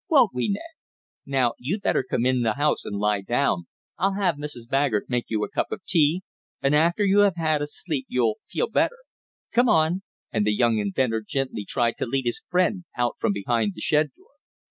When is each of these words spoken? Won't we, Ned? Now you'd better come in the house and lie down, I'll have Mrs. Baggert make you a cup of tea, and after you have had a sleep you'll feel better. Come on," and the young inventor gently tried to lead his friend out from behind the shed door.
Won't 0.09 0.33
we, 0.33 0.49
Ned? 0.49 0.63
Now 1.27 1.53
you'd 1.59 1.83
better 1.83 2.01
come 2.03 2.25
in 2.25 2.41
the 2.41 2.55
house 2.55 2.85
and 2.85 2.97
lie 2.97 3.21
down, 3.21 3.67
I'll 3.99 4.15
have 4.15 4.35
Mrs. 4.37 4.67
Baggert 4.67 5.07
make 5.11 5.25
you 5.27 5.43
a 5.43 5.49
cup 5.51 5.71
of 5.71 5.85
tea, 5.85 6.23
and 6.59 6.73
after 6.73 7.05
you 7.05 7.19
have 7.19 7.35
had 7.35 7.61
a 7.61 7.67
sleep 7.67 8.07
you'll 8.09 8.39
feel 8.49 8.67
better. 8.67 8.97
Come 9.53 9.69
on," 9.69 10.01
and 10.31 10.43
the 10.43 10.55
young 10.55 10.79
inventor 10.79 11.21
gently 11.23 11.65
tried 11.65 11.97
to 11.99 12.07
lead 12.07 12.25
his 12.25 12.41
friend 12.49 12.85
out 12.97 13.17
from 13.19 13.31
behind 13.31 13.75
the 13.75 13.81
shed 13.81 14.09
door. 14.17 14.29